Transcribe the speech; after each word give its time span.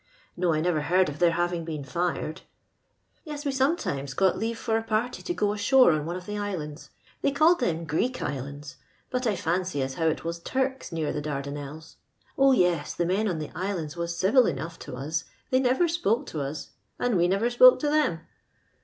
No, 0.35 0.51
I 0.51 0.61
nerer 0.61 0.81
heard 0.85 1.09
of 1.09 1.19
their 1.19 1.29
having 1.33 1.63
been 1.63 1.83
fired. 1.83 2.41
Yes, 3.23 3.45
we 3.45 3.51
some 3.51 3.77
times 3.77 4.15
got 4.15 4.35
leave 4.35 4.57
for 4.57 4.75
a 4.75 4.81
party 4.81 5.21
to 5.21 5.33
go 5.35 5.49
a^oie 5.49 5.99
oo 6.01 6.03
one 6.03 6.15
of 6.15 6.25
the 6.25 6.39
islands. 6.39 6.89
They 7.21 7.29
called 7.29 7.59
them 7.59 7.85
Greek 7.85 8.19
islands, 8.19 8.77
but 9.11 9.27
I 9.27 9.35
fancy 9.35 9.79
as 9.83 9.93
how 9.93 10.07
it 10.07 10.23
was 10.23 10.39
Turks 10.39 10.91
near 10.91 11.13
the 11.13 11.21
Dardanelles. 11.21 11.97
O 12.35 12.51
yes, 12.51 12.95
the 12.95 13.05
men 13.05 13.27
on 13.27 13.37
the 13.37 13.51
islands 13.53 13.95
was 13.95 14.17
civil 14.17 14.47
enough 14.47 14.79
to 14.79 14.95
us; 14.95 15.25
they 15.51 15.59
never 15.59 15.87
spoke 15.87 16.25
to 16.29 16.41
us, 16.41 16.71
and 16.97 17.15
we 17.15 17.27
never 17.27 17.51
spoke 17.51 17.77
to 17.81 17.87
them. 17.87 18.21